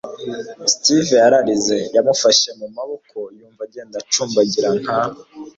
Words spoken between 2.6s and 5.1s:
maboko yumva agenda acumbagira nka